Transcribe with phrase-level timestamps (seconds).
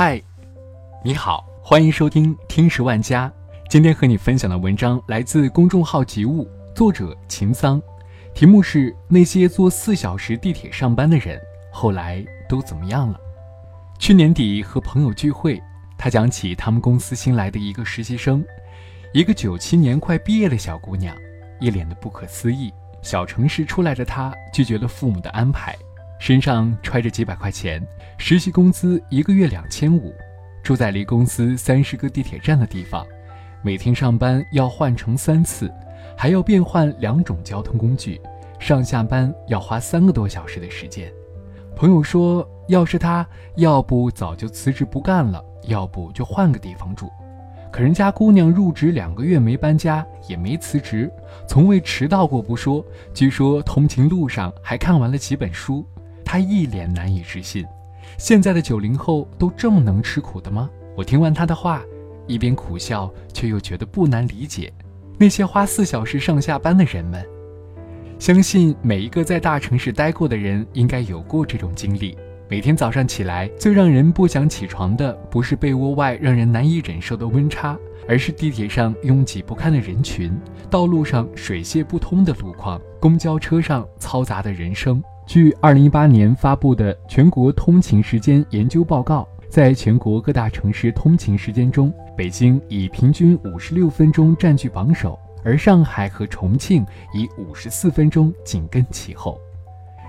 [0.00, 0.22] 嗨，
[1.02, 3.28] 你好，欢迎收听听十万家。
[3.68, 7.82] 今天和你分享的文章来自公众号“吉物”，作者秦桑，
[8.32, 11.36] 题目是那些坐四小时地铁上班的人
[11.72, 13.18] 后来都怎么样了。
[13.98, 15.60] 去年底和朋友聚会，
[15.98, 18.44] 他讲起他们公司新来的一个实习生，
[19.12, 21.12] 一个九七年快毕业的小姑娘，
[21.58, 22.72] 一脸的不可思议。
[23.02, 25.74] 小城市出来的她拒绝了父母的安排。
[26.18, 27.86] 身上揣着几百块钱，
[28.18, 30.12] 实习工资一个月两千五，
[30.62, 33.06] 住在离公司三十个地铁站的地方，
[33.62, 35.72] 每天上班要换乘三次，
[36.16, 38.20] 还要变换两种交通工具，
[38.58, 41.10] 上下班要花三个多小时的时间。
[41.76, 47.08] 朋友说，要是他，要不早就辞职不干了，要不就换个地方住。
[47.70, 51.08] 可人家姑娘入职两个月没搬家，也没辞职，
[51.46, 55.86] 从未迟到过不说，据说通勤路上还看完了几本书。
[56.30, 57.64] 他一脸难以置信，
[58.18, 60.68] 现在的九零后都这么能吃苦的吗？
[60.94, 61.82] 我听完他的话，
[62.26, 64.70] 一边苦笑，却又觉得不难理解。
[65.16, 67.26] 那些花四小时上下班的人们，
[68.18, 72.14] 相信每一个在大城市待过的人，应该有过这种经历。
[72.46, 77.74] 每天早上起来，最让人不想起床的，不是被窝外让人难以忍受的温差，
[78.06, 80.38] 而是地铁上拥挤不堪的人群，
[80.68, 85.02] 道路上水泄不通的路况，公交车上嘈杂的人声。
[85.28, 99.38] 据二零一八年发布的全国通勤时间研究报告，在全国各大城市通勤时间中，北京以平均五十六分钟占据榜首，而上海和重庆以五十四分钟紧跟其后。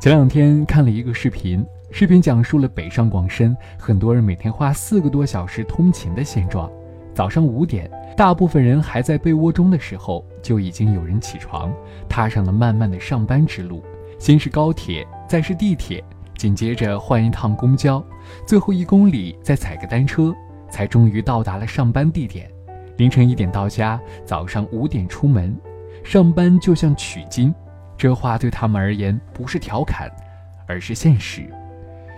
[0.00, 6.72] 前两天看了一个视频，视频讲述了北上广深很多人每天花四个多小时通勤的现状。
[7.14, 11.70] 早上五点，大部分人还在被窝中的时候，就已经有人起床，
[12.08, 13.84] 踏上了漫漫的上班之路。
[14.22, 16.00] 先是高铁，再是地铁，
[16.36, 18.00] 紧接着换一趟公交，
[18.46, 20.32] 最后一公里再踩个单车，
[20.70, 22.48] 才终于到达了上班地点。
[22.98, 25.60] 凌晨一点到家，早上五点出门，
[26.04, 27.52] 上班就像取经。
[27.98, 30.08] 这话对他们而言不是调侃，
[30.68, 31.42] 而是现实。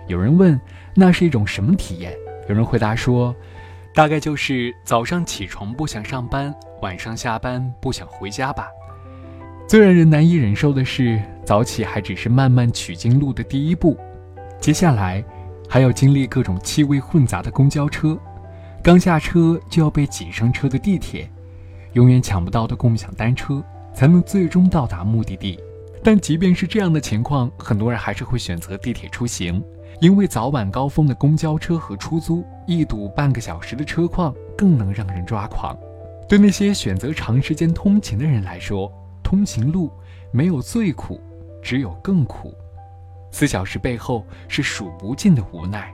[0.05, 0.61] 有人问，
[0.93, 2.13] 那是一种什么体验？
[2.47, 3.35] 有人回答说，
[3.95, 8.67] 大概就是早上起床不想上班，晚上下班不想回家吧。
[9.67, 13.97] 最让人难以忍受的是，早起还只是漫漫取经路的第一步，
[14.61, 15.23] 接下来
[15.67, 18.15] 还要经历各种气味混杂的公交车，
[18.83, 21.27] 刚下车就要被挤上车的地铁，
[21.93, 25.59] 永远抢不到的共享单车，才能最终到达目的地。
[26.03, 29.63] 但即便是这样的情况，很多人还是会选择地铁出行，
[29.99, 35.75] 因为早晚高峰的公交车和出租一堵半个小时的车况更能让人抓狂。
[36.29, 38.91] 对那些选择长时间通勤的人来说，
[39.25, 39.91] 通勤路
[40.31, 41.19] 没有最苦，
[41.59, 42.53] 只有更苦。
[43.31, 45.91] 四小时背后是数不尽的无奈。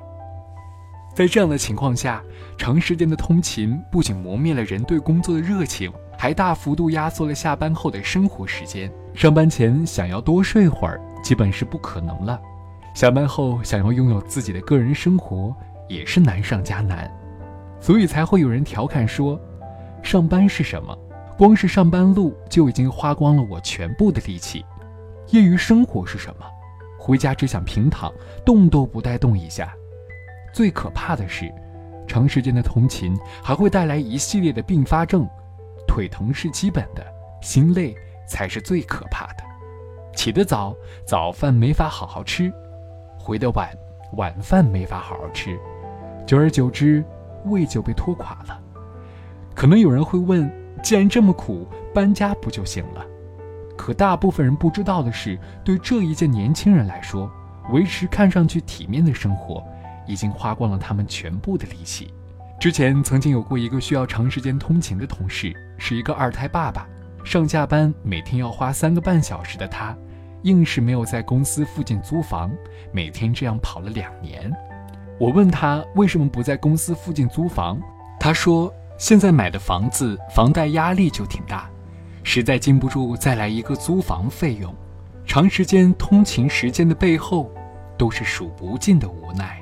[1.16, 2.22] 在这样的情况下，
[2.58, 8.92] 长时间的通勤不仅磨灭了人对工作的热情，还大幅度压缩了下班后的生活时间。
[9.14, 12.38] 上班前想要多睡会儿，基本是不可能了；
[12.94, 15.56] 下班后想要拥有自己的个人生活，
[15.88, 17.10] 也是难上加难。
[17.80, 19.40] 所以才会有人调侃说
[20.04, 20.96] ：“上班是什么？”
[21.42, 24.64] 光是上班路就已经花光了我全部的力气，
[25.30, 26.46] 业余生活是什么？
[27.00, 28.14] 回家只想平躺，
[28.46, 29.74] 动都不带动一下。
[30.54, 31.52] 最可怕的是，
[32.08, 35.28] 长时间的通勤还会带来一系列的并发症，
[35.88, 37.04] 腿疼是基本的，
[37.42, 37.96] 心累
[38.28, 39.44] 才是最可怕的。
[40.16, 40.76] 起得早，
[41.08, 42.52] 早饭没法好好吃；
[43.18, 43.68] 回得晚，
[44.16, 45.60] 晚饭没法好好吃。
[46.28, 47.04] 久而久之，
[47.46, 48.62] 胃就被拖垮了。
[49.56, 50.61] 可能有人会问。
[50.84, 53.06] 既然这么苦，搬家不就行了？
[53.78, 57.32] 可大部分人不知道的是，对这一届年轻人来说，
[57.72, 59.64] 维持看上去体面的生活，
[60.06, 62.14] 已经花光了他们全部的力气。
[62.60, 66.88] 之前曾经有过一个需要长时间通勤的同事，是一个二胎爸爸，
[67.24, 69.98] 上下班每天要花三个半小时的他，
[70.44, 72.52] 硬是没有在公司附近租房，
[72.92, 74.52] 每天这样跑了两年。
[75.20, 77.80] 我问他为什么不在公司附近租房，
[78.20, 78.72] 他说。
[79.02, 81.68] 现在买的房子，房贷压力就挺大，
[82.22, 84.72] 实在禁不住再来一个租房费用。
[85.26, 87.52] 长时间通勤时间的背后，
[87.98, 89.60] 都是数不尽的无奈。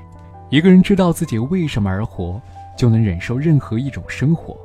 [0.50, 2.42] 一个人知道自己为什么而活，
[2.78, 4.58] 就能忍受任何一种生活。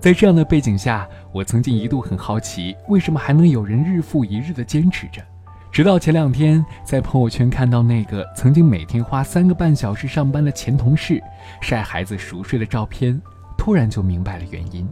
[0.00, 5.22] 在这样的背景下，我曾经一度很好奇，为什么还能有人日复一日的坚持着。
[5.70, 11.22] 直到前两天，在朋友圈看到那个曾经每天花三个半小时上班的前同事
[11.60, 13.22] 晒孩子熟睡的照片。
[13.64, 14.86] 突然就明白了原因，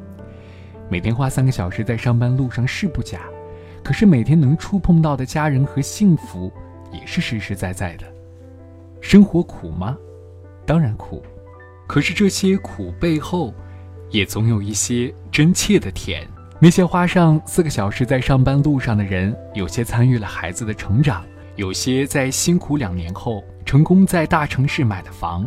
[0.88, 3.20] 每天花三个小时在上班路上是不假，
[3.84, 6.50] 可是每天能触碰到的家人和幸福
[6.90, 8.06] 也是实实在在的。
[8.98, 9.94] 生活苦吗？
[10.64, 11.22] 当然苦，
[11.86, 13.52] 可是这些苦背后，
[14.08, 16.26] 也总有一些真切的甜。
[16.58, 21.22] 那些花上四个小时在上班路上的人，有些参与了孩子的成长，
[21.56, 25.46] 有些在辛苦两年后成功在大城市买了房，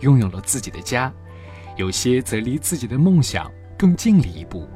[0.00, 1.12] 拥有了自己的家，
[1.76, 4.68] 有些则离自己的梦想更近了一步。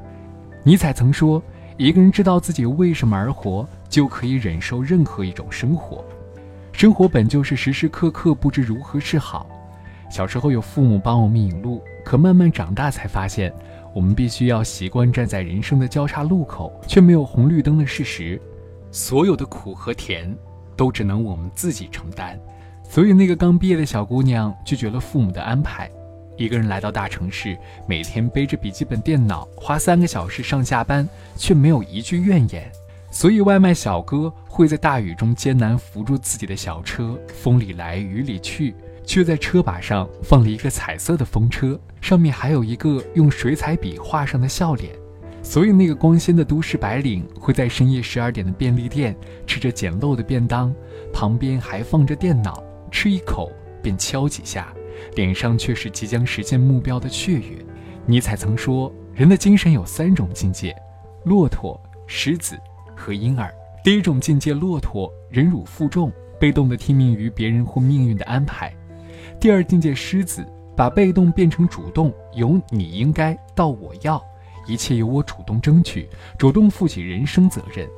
[0.65, 1.43] 尼采曾说
[1.77, 6.05] ：“一个人知道自己为什么而活，就可以忍受任何一种生活。
[6.73, 9.47] 生活本就是时时刻刻不知如何是好。
[10.11, 13.53] 小时候有父母帮我们引路，可慢慢长大才发现。”
[13.95, 18.39] 我们必须要习惯站在人生的交叉路口，却没有红绿灯的事实。
[18.91, 20.37] 所有的苦和甜，
[20.77, 22.39] 都只能我们自己承担。
[22.83, 25.91] 所以，那个刚毕业的小姑娘拒绝了父母的安排，
[26.37, 27.57] 一个人来到大城市，
[27.87, 32.71] 每天背着笔记本电脑，花三个小时上下班，却没有一句怨言。
[33.11, 38.75] 所以，外卖小哥会在大雨中艰难扶住自己的小车，风里来雨里去。
[39.07, 44.93] 却在车把上放了一个彩色的风车，上面还有一个用水彩笔画上的笑脸。
[45.45, 49.17] 所以，那个光鲜的都市白领会在深夜十二点的便利店
[49.47, 50.75] 吃着简陋的便当，
[51.13, 52.61] 旁边还放着电脑，
[52.91, 54.75] 吃一口便敲几下，
[55.15, 57.65] 脸上却是即将实现目标的雀跃。
[58.07, 60.75] 尼采曾说，人的精神有三种境界：
[61.25, 62.57] 骆驼、狮子
[62.95, 63.53] 和婴儿。
[63.83, 68.73] 第一种境界，骆驼忍辱负重，被动地听命于别人或命运的安排。
[69.41, 70.47] 第二境界狮子
[70.77, 74.23] 把被动变成主动，由你应该到我要，
[74.67, 76.09] 一切由我主动争取，
[76.39, 77.89] 主动负起人生责任。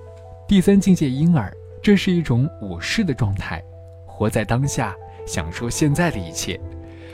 [0.46, 3.62] 第三境界婴儿，这是一种我是的状态，
[4.06, 4.94] 活在当下，
[5.26, 6.58] 享受现在的一切。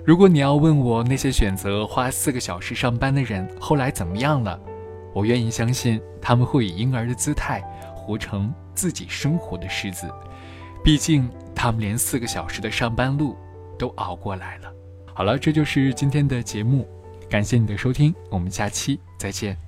[0.05, 4.61] 如果你要问我那些选择花四个小时上班的人后来怎么样了，
[5.13, 7.63] 我愿意相信他们会以婴儿的姿态
[7.95, 10.09] 活成自己生活的狮子，
[10.83, 13.37] 毕竟他们连四个小时的上班路。
[13.77, 14.73] 都熬过来了。
[15.13, 16.87] 好了，这就是今天的节目，
[17.29, 19.64] 感谢你的收听，我们下期再见。